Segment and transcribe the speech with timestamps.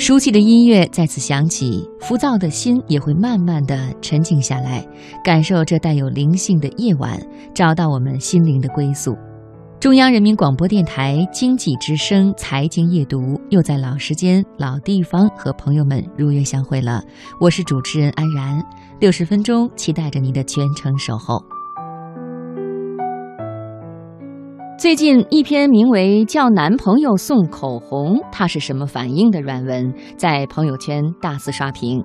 [0.00, 4.82] 熟悉的音乐再次响起，浮躁的心也会慢慢的沉静下来，
[5.22, 7.20] 感受这带有灵性的夜晚，
[7.54, 9.14] 找到我们心灵的归宿。
[9.78, 17.02] 中央人民广播电台经济之声财经夜读又在老时间、老地方和朋友们如约相会了。
[17.38, 18.58] 我是主持人安然，
[19.00, 21.44] 六十分钟，期待着你的全程守候。
[24.80, 32.02] 最近一篇名为《叫男朋友送口红，他是什么反应》的软文在朋友圈大肆刷屏。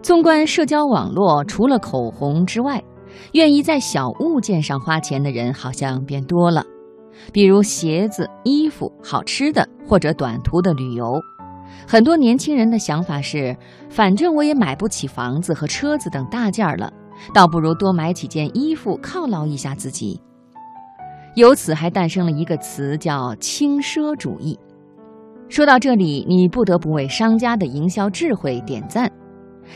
[0.00, 2.80] 纵观社交网络，除了口红之外，
[3.32, 6.64] 愿意在小物件上花钱的人好像变多了，
[7.32, 11.20] 比如鞋子、衣服、好吃的或者短途的旅游。
[11.88, 13.56] 很多年轻人的想法是：
[13.88, 16.92] 反正我也买不起房子和车子等大件了，
[17.34, 20.20] 倒不如多买几件衣服犒劳一下自己。
[21.34, 24.58] 由此还诞生了一个词，叫轻奢主义。
[25.48, 29.10] 说到这里，你不得不为商家的营销智慧点赞。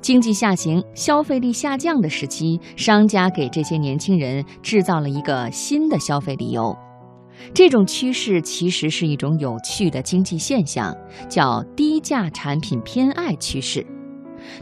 [0.00, 6.76] 经济下行、消费力下降的时期，商家给这些年轻人制造了一个新的消费理由。
[7.52, 10.94] 这种趋势其实是一种有趣的经济现象，
[11.28, 13.84] 叫低价产品偏爱趋势。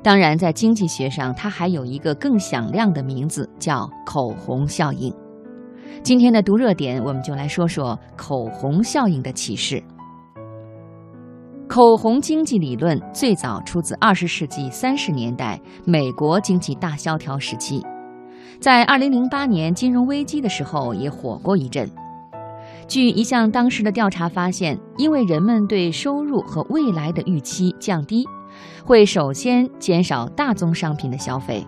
[0.03, 5.13] 当然，在经济学上，它还有一个更响亮的名字，叫口红效应。
[6.03, 9.83] 今天的读热点，我们就来说说口红效应的启示。
[11.69, 17.85] 口红经济理论最早出自二十世纪三十年代美国经济大萧条时期，
[18.59, 21.89] 在二零零八年金融危机的时候也火过一阵。
[22.87, 28.27] 据一项当时的调查发现，因为人们对收入和未来的预期降低，
[28.83, 31.67] 会首先减少大宗商品的消费。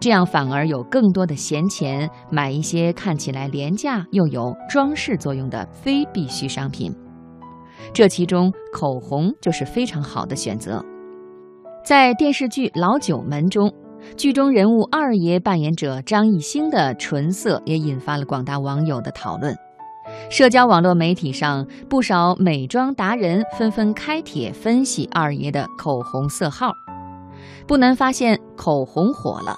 [0.00, 6.94] 这样反而有更多的闲钱买一些看起来廉价又有装饰作用的非必需商品，
[7.92, 10.84] 这其中口红就是非常好的选择。
[11.84, 13.72] 在电视剧《老九门》中，
[14.16, 19.56] 剧中人物二爷扮演者张艺兴的唇色也引发了广大网友的讨论。
[20.30, 26.72] 社交网络媒体上，不少美妆达人纷纷开帖分析二爷的口红色号，
[27.66, 29.56] 不难发现，口红火了。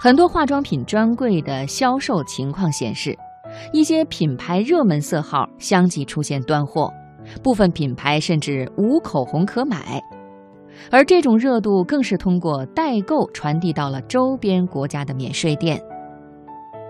[0.00, 3.18] 很多化妆品专柜的销售情况显示，
[3.72, 6.88] 一些品牌热门色号相继出现断货，
[7.42, 10.00] 部分品牌甚至无口红可买。
[10.92, 15.82] 而这种热度更是通过代购传递到了周边国家的免税店。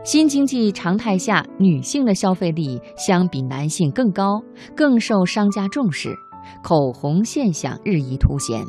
[0.04, 4.42] 新经济常态下，女性的消费力相比男性更高，
[4.76, 6.14] 更受商家重视，
[6.62, 8.62] 口红现象日益凸显。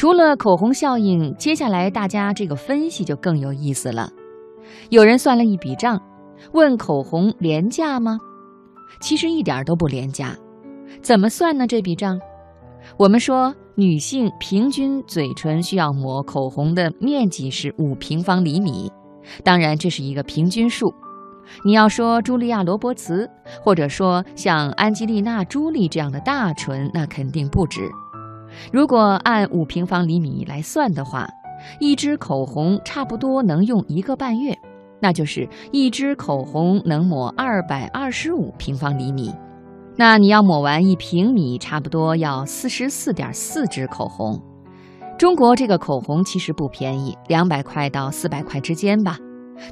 [0.00, 4.10] 除了口红效应，接下来大家这个分析就更有意思了。
[4.88, 6.00] 有人算了一笔账，
[6.54, 8.18] 问口红廉价吗？
[9.02, 10.34] 其实一点都不廉价。
[11.02, 11.66] 怎么算呢？
[11.66, 12.18] 这笔账，
[12.96, 18.90] 我们说女性平均嘴唇需要抹口红的面积是五平方厘米，
[19.44, 20.94] 当然这是一个平均数。
[21.62, 23.28] 你要说茱莉亚·罗伯茨，
[23.62, 27.82] 或者说像安吉丽娜·朱莉这样的大唇，那肯定不止。
[28.72, 31.28] 如果按五平方厘米来算的话，
[31.78, 34.58] 一支口红差不多能用一个半月，
[35.00, 39.34] 那就是一支口红能抹二百二十五平方厘米。
[39.96, 44.40] 那你要抹完一平米，差不多要四十四点四支口红。
[45.18, 49.18] 中国这个口红其实不便宜，两百块到四百块之间吧，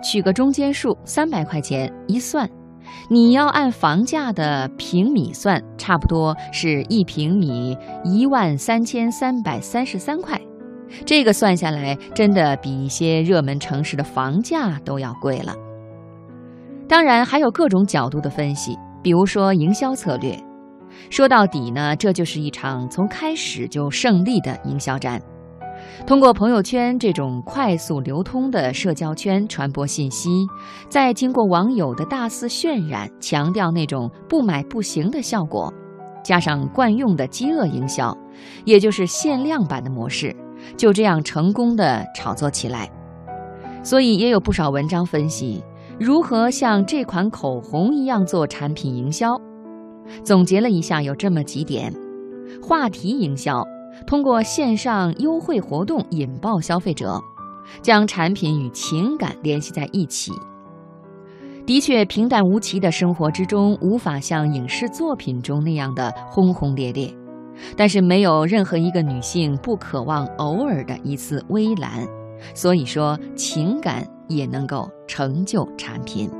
[0.02, 2.46] 取个中间数，三百块钱一算。
[3.08, 10.40] 你要按房价的平米算，差不多是一平米一万三千三百三十三块。
[11.04, 15.54] 这个算下来，真的比一些热门城市的房价都要贵了。
[16.88, 20.38] 当然，还有各种角度的分析，比如说营销策略。
[21.10, 25.20] 说到底呢，这就是一场从开始就胜利的营销战。
[26.06, 30.46] 通过朋友圈这种快速流通的社交圈传播信息，
[30.88, 35.72] 再经过网友的大肆渲染，强调那种不买不行的效果，
[36.22, 38.16] 加上惯用的饥饿营销，
[38.64, 40.34] 也就是限量版的模式，
[40.76, 42.90] 就这样成功的炒作起来。
[43.82, 45.62] 所以也有不少文章分析
[45.98, 49.40] 如何像这款口红一样做产品营销。
[50.24, 51.92] 总结了一下，有这么几点：
[52.62, 53.62] 话题营销。
[54.06, 57.20] 通过线上优惠活动引爆消费者，
[57.82, 60.32] 将产品与情感联系在一起。
[61.66, 67.14] 的确，平淡无奇的生活之中无法像影视作品中那样的轰轰烈烈，
[67.76, 72.06] 但是没有任何一个女性不渴望偶尔的一次微澜。
[72.54, 76.30] 所以说，情感也能够成就产品。